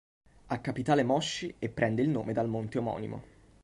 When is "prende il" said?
1.69-2.09